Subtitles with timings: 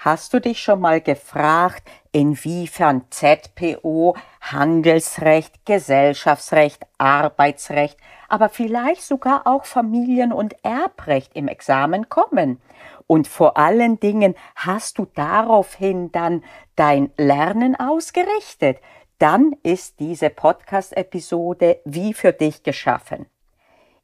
[0.00, 7.98] Hast du dich schon mal gefragt, inwiefern ZPO, Handelsrecht, Gesellschaftsrecht, Arbeitsrecht,
[8.28, 12.60] aber vielleicht sogar auch Familien- und Erbrecht im Examen kommen?
[13.08, 16.44] Und vor allen Dingen hast du daraufhin dann
[16.76, 18.78] dein Lernen ausgerichtet?
[19.18, 23.26] Dann ist diese Podcast-Episode wie für dich geschaffen.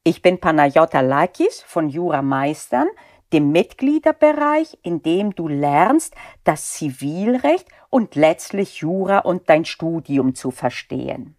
[0.02, 2.88] Ich bin Panayota Lakis von Jura Meistern,
[3.34, 6.14] dem Mitgliederbereich, in dem du lernst,
[6.44, 11.36] das Zivilrecht und letztlich Jura und dein Studium zu verstehen.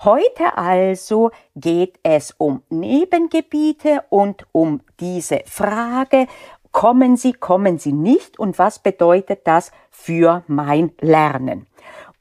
[0.00, 6.26] Heute also geht es um Nebengebiete und um diese Frage,
[6.72, 11.66] kommen sie, kommen sie nicht und was bedeutet das für mein Lernen?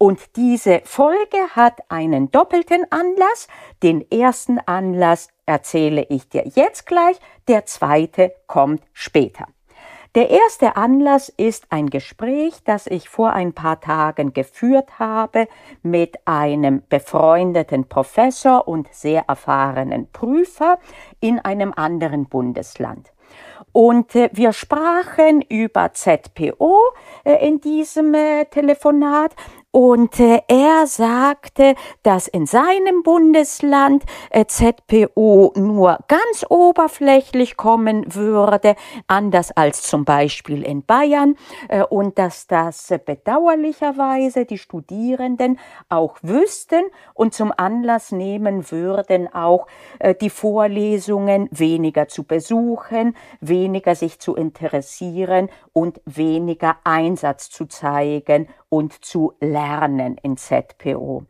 [0.02, 3.48] Und diese Folge hat einen doppelten Anlass.
[3.84, 9.46] Den ersten Anlass erzähle ich dir jetzt gleich, der zweite kommt später.
[10.16, 15.48] Der erste Anlass ist ein Gespräch, das ich vor ein paar Tagen geführt habe
[15.84, 20.80] mit einem befreundeten Professor und sehr erfahrenen Prüfer
[21.20, 23.12] in einem anderen Bundesland.
[23.72, 26.78] Und äh, wir sprachen über ZPO
[27.24, 29.34] äh, in diesem äh, Telefonat
[29.72, 38.76] und äh, er sagte, dass in seinem Bundesland äh, ZPO nur ganz oberflächlich kommen würde,
[39.08, 41.36] anders als zum Beispiel in Bayern,
[41.70, 46.84] äh, und dass das bedauerlicherweise die Studierenden auch wüssten
[47.14, 49.68] und zum Anlass nehmen würden, auch
[50.22, 59.04] die Vorlesungen weniger zu besuchen, weniger sich zu interessieren und weniger Einsatz zu zeigen und
[59.04, 61.26] zu lernen in ZPO.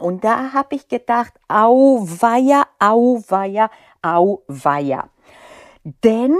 [0.00, 5.10] Und da habe ich gedacht, auweia, auweia, auweia.
[5.82, 6.38] Denn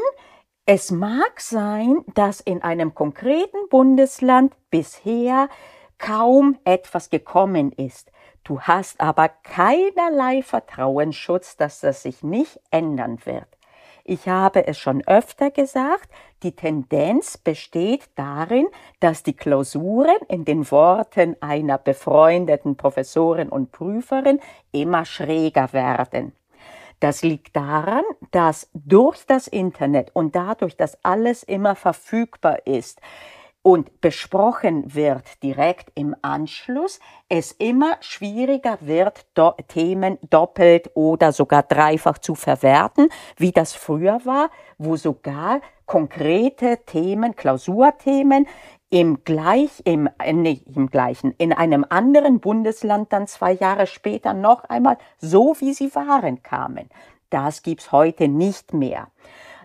[0.64, 5.48] es mag sein, dass in einem konkreten Bundesland bisher
[5.98, 8.12] kaum etwas gekommen ist.
[8.44, 13.48] Du hast aber keinerlei Vertrauensschutz, dass das sich nicht ändern wird.
[14.05, 16.11] Ich habe es schon öfter gesagt,
[16.42, 18.67] die Tendenz besteht darin,
[18.98, 24.41] dass die Klausuren in den Worten einer befreundeten Professorin und Prüferin
[24.73, 26.33] immer schräger werden.
[26.98, 33.01] Das liegt daran, dass durch das Internet und dadurch, dass alles immer verfügbar ist,
[33.62, 41.62] und besprochen wird direkt im Anschluss, es immer schwieriger wird, do Themen doppelt oder sogar
[41.62, 48.46] dreifach zu verwerten, wie das früher war, wo sogar konkrete Themen, Klausurthemen
[48.90, 54.34] im gleich, im, äh, nicht im gleichen, in einem anderen Bundesland dann zwei Jahre später
[54.34, 56.90] noch einmal so wie sie waren kamen.
[57.30, 59.08] Das gibt's heute nicht mehr.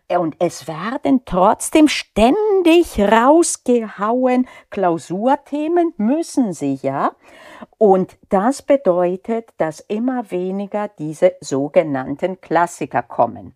[0.09, 4.47] Und es werden trotzdem ständig rausgehauen.
[4.69, 7.11] Klausurthemen müssen sie ja.
[7.77, 13.53] Und das bedeutet, dass immer weniger diese sogenannten Klassiker kommen.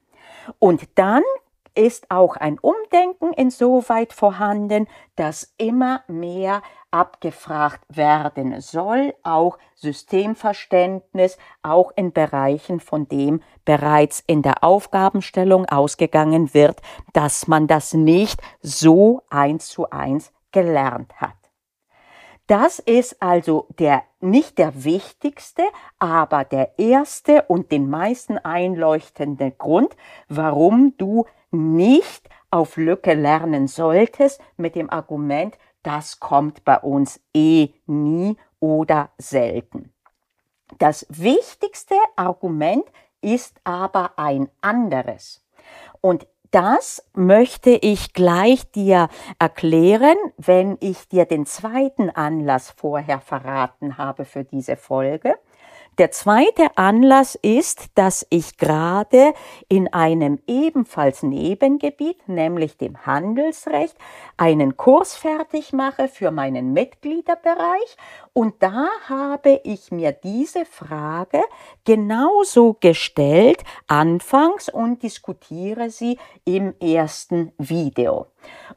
[0.59, 1.23] Und dann
[1.75, 6.61] ist auch ein Umdenken insoweit vorhanden, dass immer mehr
[6.91, 16.53] abgefragt werden soll, auch Systemverständnis, auch in Bereichen, von dem bereits in der Aufgabenstellung ausgegangen
[16.53, 16.81] wird,
[17.13, 21.35] dass man das nicht so eins zu eins gelernt hat.
[22.47, 25.63] Das ist also der nicht der wichtigste,
[25.99, 29.95] aber der erste und den meisten einleuchtende Grund,
[30.27, 37.69] warum du nicht auf Lücke lernen solltest mit dem Argument, das kommt bei uns eh
[37.85, 39.93] nie oder selten.
[40.77, 42.85] Das wichtigste Argument
[43.21, 45.43] ist aber ein anderes.
[46.01, 49.07] Und das möchte ich gleich dir
[49.39, 55.35] erklären, wenn ich dir den zweiten Anlass vorher verraten habe für diese Folge.
[55.97, 59.33] Der zweite Anlass ist, dass ich gerade
[59.67, 63.97] in einem ebenfalls Nebengebiet, nämlich dem Handelsrecht,
[64.37, 67.97] einen Kurs fertig mache für meinen Mitgliederbereich
[68.31, 71.43] und da habe ich mir diese Frage
[71.83, 78.30] genauso gestellt anfangs und diskutiere sie im ersten Video.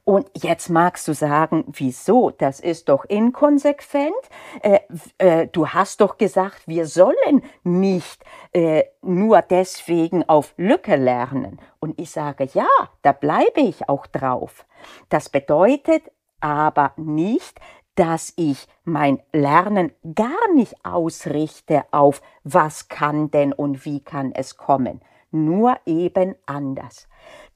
[0.04, 2.30] Und jetzt magst du sagen, wieso?
[2.30, 4.12] Das ist doch inkonsequent.
[4.60, 4.80] Äh,
[5.18, 8.22] äh, du hast doch gesagt, wir sollen nicht
[8.52, 11.60] äh, nur deswegen auf Lücke lernen.
[11.80, 12.68] Und ich sage, ja,
[13.02, 14.66] da bleibe ich auch drauf.
[15.08, 16.02] Das bedeutet
[16.40, 17.58] aber nicht,
[17.94, 24.56] dass ich mein Lernen gar nicht ausrichte auf was kann denn und wie kann es
[24.56, 25.00] kommen.
[25.34, 27.08] Nur eben anders.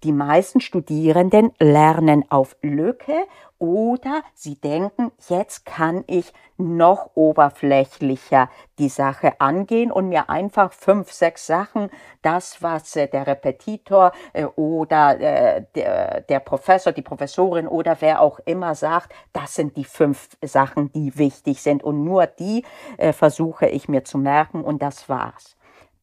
[0.03, 3.15] Die meisten Studierenden lernen auf Lücke
[3.59, 11.13] oder sie denken, jetzt kann ich noch oberflächlicher die Sache angehen und mir einfach fünf,
[11.13, 11.89] sechs Sachen,
[12.23, 18.23] das, was äh, der Repetitor äh, oder äh, der, der Professor, die Professorin oder wer
[18.23, 22.65] auch immer sagt, das sind die fünf Sachen, die wichtig sind und nur die
[23.13, 25.58] versuche ich mir zu merken und das war's.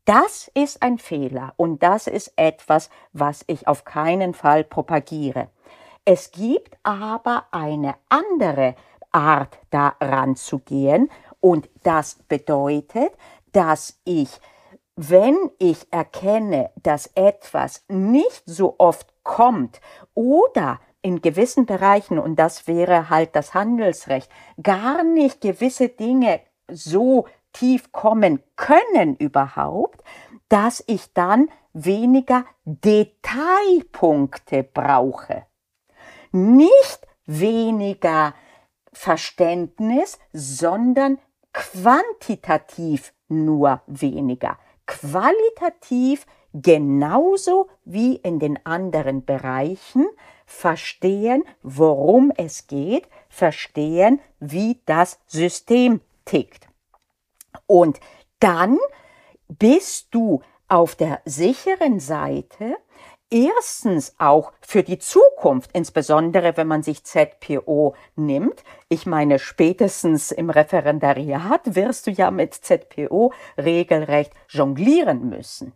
[0.05, 5.49] Das ist ein Fehler und das ist etwas, was ich auf keinen Fall propagiere.
[6.05, 8.75] Es gibt aber eine andere
[9.11, 11.09] Art daran zu gehen
[11.39, 13.13] und das bedeutet,
[13.51, 14.29] dass ich,
[14.95, 19.81] wenn ich erkenne, dass etwas nicht so oft kommt
[20.13, 24.29] oder in gewissen Bereichen, und das wäre halt das Handelsrecht,
[24.61, 27.25] gar nicht gewisse Dinge so
[27.55, 30.03] tief kommen können überhaupt,
[30.49, 35.45] dass ich dann weniger Detailpunkte brauche.
[36.31, 38.33] Nicht weniger
[38.91, 41.17] Verständnis, sondern
[41.53, 44.57] quantitativ nur weniger.
[44.85, 50.07] Qualitativ genauso wie in den anderen Bereichen
[50.45, 56.67] verstehen, worum es geht, verstehen, wie das System tickt.
[57.67, 57.99] Und
[58.39, 58.77] dann
[59.47, 62.77] bist du auf der sicheren Seite,
[63.29, 68.63] erstens auch für die Zukunft, insbesondere wenn man sich ZPO nimmt.
[68.89, 75.73] Ich meine, spätestens im Referendariat wirst du ja mit ZPO regelrecht jonglieren müssen.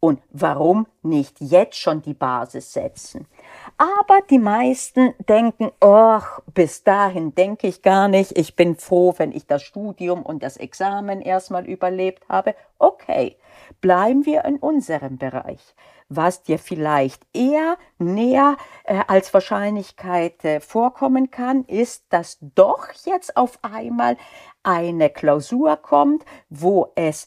[0.00, 3.26] Und warum nicht jetzt schon die Basis setzen?
[3.76, 8.36] Aber die meisten denken, ach, bis dahin denke ich gar nicht.
[8.38, 12.54] Ich bin froh, wenn ich das Studium und das Examen erstmal überlebt habe.
[12.78, 13.36] Okay,
[13.80, 15.74] bleiben wir in unserem Bereich.
[16.08, 23.36] Was dir vielleicht eher näher äh, als Wahrscheinlichkeit äh, vorkommen kann, ist, dass doch jetzt
[23.36, 24.16] auf einmal
[24.62, 27.26] eine Klausur kommt, wo es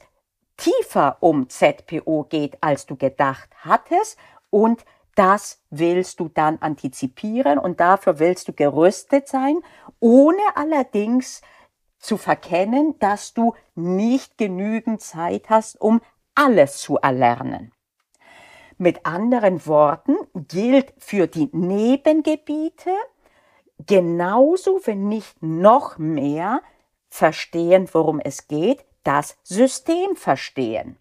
[0.57, 4.17] tiefer um ZPO geht, als du gedacht hattest
[4.49, 4.83] und
[5.21, 9.59] das willst du dann antizipieren und dafür willst du gerüstet sein,
[9.99, 11.43] ohne allerdings
[11.99, 16.01] zu verkennen, dass du nicht genügend Zeit hast, um
[16.33, 17.71] alles zu erlernen.
[18.79, 22.89] Mit anderen Worten gilt für die Nebengebiete
[23.85, 26.63] genauso, wenn nicht noch mehr,
[27.09, 30.97] verstehen, worum es geht, das System verstehen.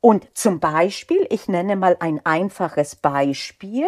[0.00, 3.86] Und zum Beispiel, ich nenne mal ein einfaches Beispiel,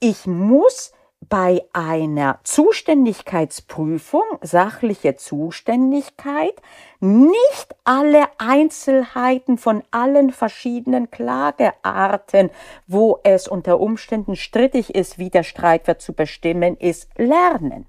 [0.00, 0.92] ich muss
[1.28, 6.54] bei einer Zuständigkeitsprüfung, sachliche Zuständigkeit,
[7.00, 12.50] nicht alle Einzelheiten von allen verschiedenen Klagearten,
[12.86, 17.86] wo es unter Umständen strittig ist, wie der Streitwert zu bestimmen ist, lernen.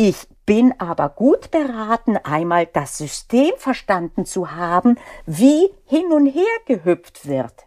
[0.00, 4.96] Ich bin aber gut beraten, einmal das System verstanden zu haben,
[5.26, 7.66] wie hin und her gehüpft wird.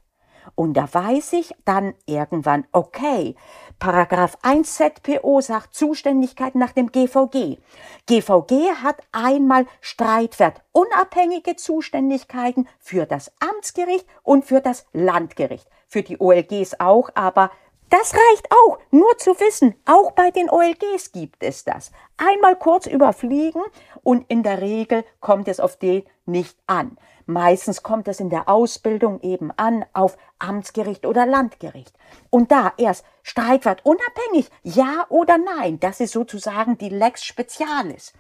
[0.56, 3.36] Und da weiß ich dann irgendwann, okay,
[3.80, 7.58] Paragraph 1 ZPO sagt Zuständigkeit nach dem GVG.
[8.06, 15.68] GVG hat einmal Streitwert unabhängige Zuständigkeiten für das Amtsgericht und für das Landgericht.
[15.86, 17.52] Für die OLGs auch, aber
[17.92, 21.92] das reicht auch, nur zu wissen, auch bei den OLGs gibt es das.
[22.18, 23.62] Einmal kurz überfliegen
[24.02, 26.98] und in der Regel kommt es auf den nicht an.
[27.26, 31.94] Meistens kommt es in der Ausbildung eben an auf Amtsgericht oder Landgericht.
[32.30, 38.14] Und da erst Streitwert unabhängig, ja oder nein, das ist sozusagen die Lex Specialis.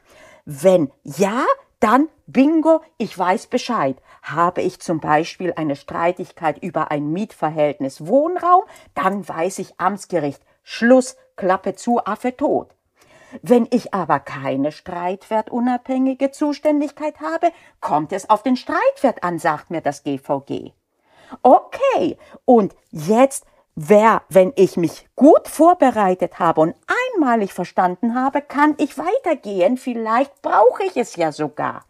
[0.46, 1.46] Wenn ja,
[1.80, 3.98] dann bingo, ich weiß Bescheid.
[4.22, 10.44] Habe ich zum Beispiel eine Streitigkeit über ein Mietverhältnis Wohnraum, dann weiß ich Amtsgericht.
[10.64, 12.70] Schluss, Klappe zu, Affe tot.
[13.42, 19.82] Wenn ich aber keine streitwertunabhängige Zuständigkeit habe, kommt es auf den Streitwert an, sagt mir
[19.82, 20.74] das GVG.
[21.42, 26.75] Okay, und jetzt wer, wenn ich mich gut vorbereitet habe und
[27.16, 31.86] einmalig verstanden habe, kann ich weitergehen, vielleicht brauche ich es ja sogar.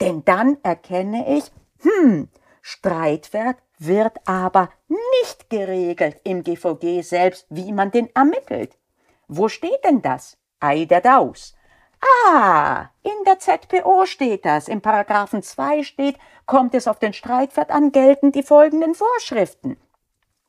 [0.00, 1.50] Denn dann erkenne ich,
[1.80, 2.28] hm,
[2.60, 4.70] Streitwert wird aber
[5.20, 8.78] nicht geregelt im GVG selbst, wie man den ermittelt.
[9.28, 10.36] Wo steht denn das?
[10.60, 11.54] Ei der Daus.
[12.26, 14.68] Ah, in der ZPO steht das.
[14.68, 19.76] Im Paragraphen 2 steht, kommt es auf den Streitwert an, gelten die folgenden Vorschriften.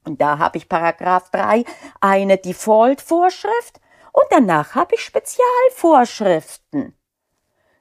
[0.06, 1.64] Und da habe ich Paragraph 3
[2.02, 3.80] eine Default-Vorschrift
[4.12, 6.96] und danach habe ich Spezialvorschriften.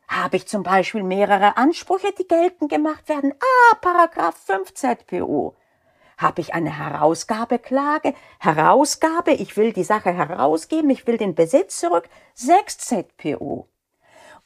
[0.08, 3.34] Habe ich zum Beispiel mehrere Ansprüche, die geltend gemacht werden?
[3.40, 5.56] Ah, Paragraph 5 ZPO.
[6.18, 8.14] Habe ich eine Herausgabeklage?
[8.38, 12.08] Herausgabe, ich will die Sache herausgeben, ich will den Besitz zurück.
[12.34, 13.68] 6 ZPO.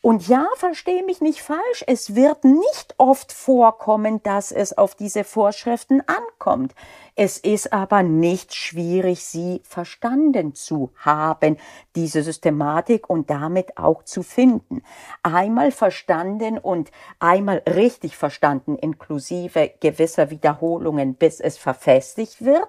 [0.07, 5.25] Und ja, verstehe mich nicht falsch, es wird nicht oft vorkommen, dass es auf diese
[5.25, 6.77] Vorschriften ankommt.
[7.17, 11.57] Es ist aber nicht schwierig, sie verstanden zu haben,
[11.97, 14.85] diese Systematik und damit auch zu finden.
[15.25, 22.69] Einmal verstanden und einmal richtig verstanden, inklusive gewisser Wiederholungen, bis es verfestigt wird,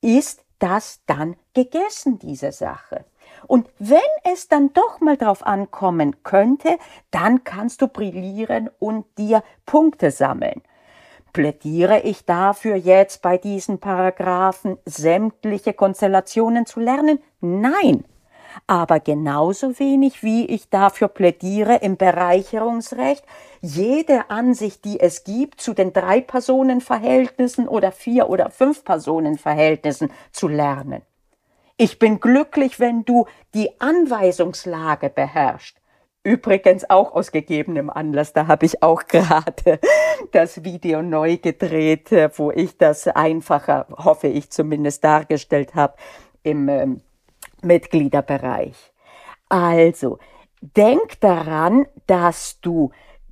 [0.00, 3.04] ist das dann gegessen, diese Sache.
[3.46, 6.78] Und wenn es dann doch mal drauf ankommen könnte,
[7.10, 10.62] dann kannst du brillieren und dir Punkte sammeln.
[11.32, 17.20] Plädiere ich dafür jetzt bei diesen Paragraphen sämtliche Konstellationen zu lernen?
[17.40, 18.04] Nein.
[18.66, 23.24] Aber genauso wenig wie ich dafür plädiere im Bereicherungsrecht,
[23.60, 30.48] jede Ansicht, die es gibt, zu den drei Personenverhältnissen oder vier oder fünf Personenverhältnissen zu
[30.48, 31.02] lernen.
[31.80, 35.80] Ich bin glücklich, wenn du die Anweisungslage beherrschst.
[36.24, 39.78] Übrigens auch aus gegebenem Anlass, da habe ich auch gerade
[40.32, 45.94] das Video neu gedreht, wo ich das einfacher, hoffe ich zumindest, dargestellt habe
[46.42, 47.00] im ähm,
[47.62, 48.92] Mitgliederbereich.
[49.48, 50.18] Also,
[50.60, 52.90] denk daran, dass du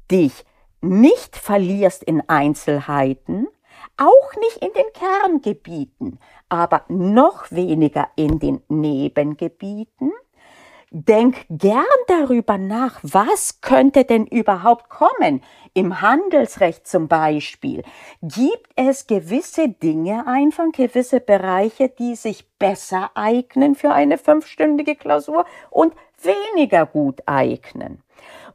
[0.09, 0.45] dich
[0.81, 3.49] nicht verlierst in Einzelheiten,
[3.97, 10.13] auch nicht in den Kerngebieten, aber noch weniger in den Nebengebieten.
[10.91, 15.43] Denk gern darüber nach, was könnte denn überhaupt kommen.
[15.75, 17.83] Im Handelsrecht zum Beispiel
[18.23, 25.45] gibt es gewisse Dinge einfach, gewisse Bereiche, die sich besser eignen für eine fünfstündige Klausur
[25.71, 28.03] und weniger gut eignen.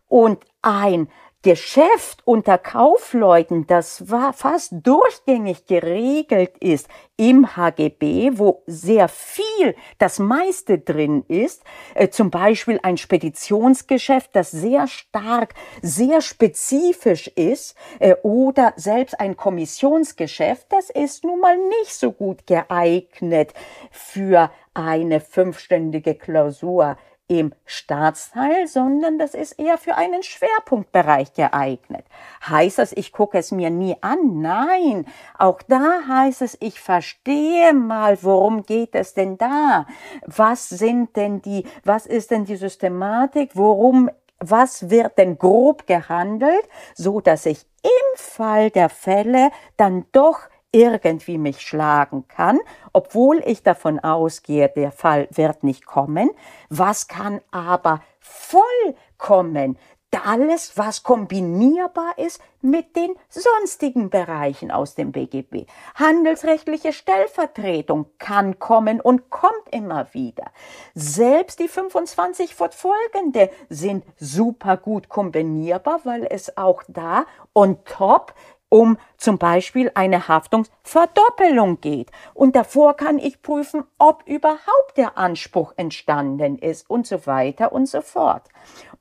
[0.07, 1.09] Und ein
[1.43, 10.19] Geschäft unter Kaufleuten, das war fast durchgängig geregelt ist im HGB, wo sehr viel, das
[10.19, 11.63] meiste drin ist,
[11.95, 19.35] äh, zum Beispiel ein Speditionsgeschäft, das sehr stark, sehr spezifisch ist, äh, oder selbst ein
[19.35, 23.53] Kommissionsgeschäft, das ist nun mal nicht so gut geeignet
[23.89, 26.97] für eine fünfständige Klausur
[27.31, 32.03] im Staatsteil, sondern das ist eher für einen Schwerpunktbereich geeignet.
[32.45, 34.41] Heißt das, ich gucke es mir nie an?
[34.41, 35.05] Nein,
[35.37, 39.85] auch da heißt es, ich verstehe mal, worum geht es denn da?
[40.25, 43.51] Was sind denn die, was ist denn die Systematik?
[43.53, 44.09] Worum
[44.43, 51.37] was wird denn grob gehandelt, so dass ich im Fall der Fälle dann doch irgendwie
[51.37, 52.59] mich schlagen kann,
[52.93, 56.29] obwohl ich davon ausgehe, der Fall wird nicht kommen.
[56.69, 59.77] Was kann aber vollkommen?
[60.23, 65.65] Alles, was kombinierbar ist mit den sonstigen Bereichen aus dem BGB.
[65.95, 70.45] Handelsrechtliche Stellvertretung kann kommen und kommt immer wieder.
[70.93, 77.25] Selbst die 25 fortfolgende sind super gut kombinierbar, weil es auch da
[77.55, 78.33] on top
[78.71, 82.09] um zum Beispiel eine Haftungsverdoppelung geht.
[82.33, 87.89] Und davor kann ich prüfen, ob überhaupt der Anspruch entstanden ist und so weiter und
[87.89, 88.47] so fort.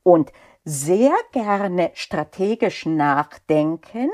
[0.02, 0.32] Und
[0.64, 4.10] sehr gerne strategisch nachdenken,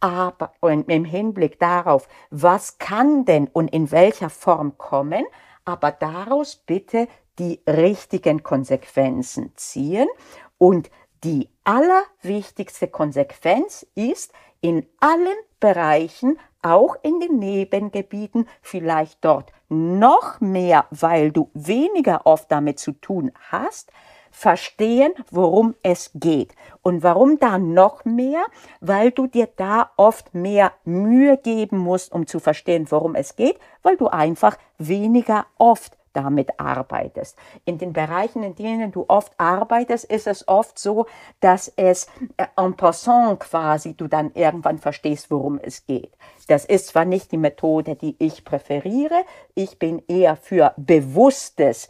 [0.00, 5.26] aber im Hinblick darauf, was kann denn und in welcher Form kommen,
[5.66, 7.08] aber daraus bitte
[7.38, 10.08] die richtigen Konsequenzen ziehen.
[10.56, 10.90] Und
[11.24, 14.32] die allerwichtigste Konsequenz ist,
[14.64, 22.50] in allen Bereichen, auch in den Nebengebieten, vielleicht dort noch mehr, weil du weniger oft
[22.50, 23.92] damit zu tun hast,
[24.30, 26.54] verstehen, worum es geht.
[26.80, 28.46] Und warum da noch mehr?
[28.80, 33.58] Weil du dir da oft mehr Mühe geben musst, um zu verstehen, worum es geht,
[33.82, 37.36] weil du einfach weniger oft damit arbeitest.
[37.64, 41.06] In den Bereichen, in denen du oft arbeitest, ist es oft so,
[41.40, 42.06] dass es
[42.36, 46.12] äh, en passant quasi du dann irgendwann verstehst, worum es geht.
[46.48, 49.24] Das ist zwar nicht die Methode, die ich präferiere.
[49.54, 51.88] Ich bin eher für bewusstes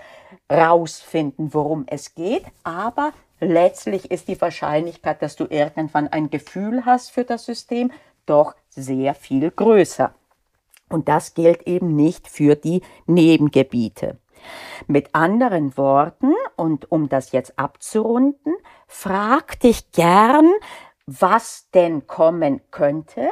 [0.50, 7.10] rausfinden, worum es geht, aber letztlich ist die Wahrscheinlichkeit, dass du irgendwann ein Gefühl hast
[7.10, 7.90] für das System,
[8.26, 10.14] doch sehr viel größer.
[10.94, 14.20] Und das gilt eben nicht für die Nebengebiete.
[14.86, 18.54] Mit anderen Worten, und um das jetzt abzurunden,
[18.86, 20.52] frag dich gern,
[21.04, 23.28] was denn kommen könnte.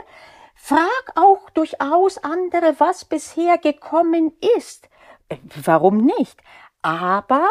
[0.56, 4.88] Frag auch durchaus andere, was bisher gekommen ist.
[5.28, 6.42] Äh, warum nicht?
[6.82, 7.48] Aber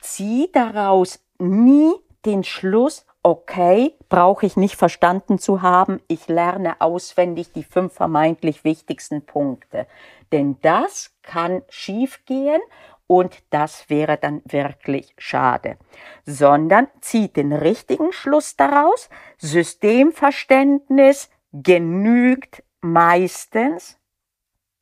[0.00, 1.92] zieh daraus nie
[2.24, 8.64] den Schluss, okay, brauche ich nicht verstanden zu haben, ich lerne auswendig die fünf vermeintlich
[8.64, 9.86] wichtigsten Punkte.
[10.32, 12.60] Denn das kann schiefgehen
[13.06, 15.76] und das wäre dann wirklich schade.
[16.24, 23.98] Sondern zieht den richtigen Schluss daraus, Systemverständnis genügt meistens,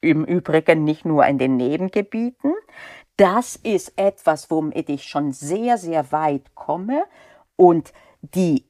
[0.00, 2.54] im Übrigen nicht nur in den Nebengebieten,
[3.16, 7.02] das ist etwas, womit ich schon sehr, sehr weit komme
[7.57, 8.64] und die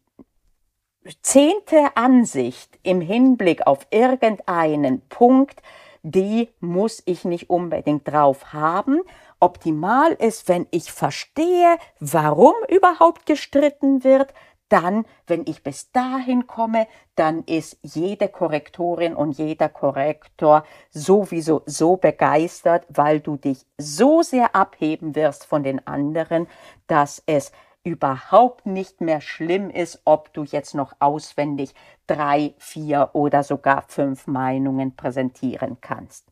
[1.23, 5.63] zehnte Ansicht im Hinblick auf irgendeinen Punkt,
[6.03, 9.01] die muss ich nicht unbedingt drauf haben.
[9.41, 14.33] Optimal ist, wenn ich verstehe, warum überhaupt gestritten wird,
[14.69, 21.97] dann, wenn ich bis dahin komme, dann ist jede Korrektorin und jeder Korrektor sowieso so
[21.97, 26.49] begeistert, weil du dich so sehr abheben wirst von den anderen,
[26.87, 27.51] dass es
[27.89, 31.75] überhaupt nicht mehr schlimm ist, ob du jetzt noch auswendig
[32.07, 36.27] drei, vier oder sogar fünf Meinungen präsentieren kannst.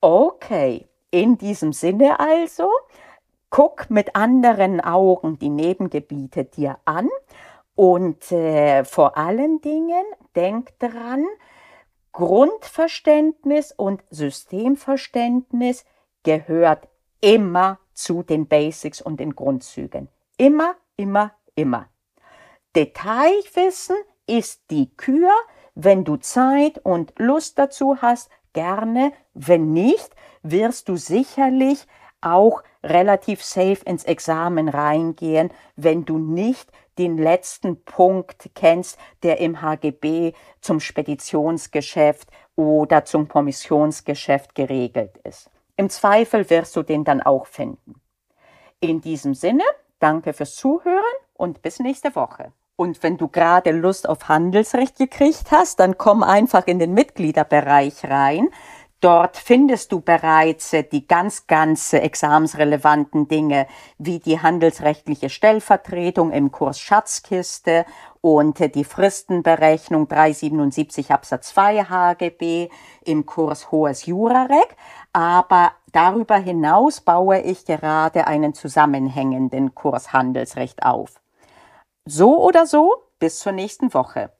[0.00, 2.70] Okay, in diesem Sinne also,
[3.50, 7.08] guck mit anderen Augen die Nebengebiete dir an
[7.74, 10.04] und äh, vor allen Dingen
[10.34, 11.26] denk dran,
[12.12, 15.84] Grundverständnis und Systemverständnis
[16.22, 16.88] gehört
[17.20, 20.08] immer zu den Basics und den Grundzügen.
[20.36, 21.88] Immer, immer, immer.
[22.74, 25.30] Detailwissen ist die Kür.
[25.76, 29.12] Wenn du Zeit und Lust dazu hast, gerne.
[29.34, 30.10] Wenn nicht,
[30.42, 31.86] wirst du sicherlich
[32.20, 39.60] auch relativ safe ins Examen reingehen, wenn du nicht den letzten Punkt kennst, der im
[39.60, 45.50] HGB zum Speditionsgeschäft oder zum Kommissionsgeschäft geregelt ist.
[45.76, 48.00] Im Zweifel wirst du den dann auch finden.
[48.80, 49.64] In diesem Sinne,
[50.04, 52.52] danke fürs Zuhören und bis nächste Woche.
[52.76, 58.04] Und wenn du gerade Lust auf Handelsrecht gekriegt hast, dann komm einfach in den Mitgliederbereich
[58.04, 58.50] rein.
[59.00, 63.66] Dort findest du bereits äh, die ganz, ganz examensrelevanten Dinge
[63.98, 67.84] wie die handelsrechtliche Stellvertretung im Kurs Schatzkiste
[68.20, 72.70] und äh, die Fristenberechnung 377 Absatz 2 HGB
[73.04, 74.76] im Kurs Hohes Jurarek.
[75.12, 81.20] Aber darüber hinaus baue ich gerade einen zusammenhängenden Kurs Handelsrecht auf.
[82.04, 84.30] So oder so, bis zur nächsten Woche.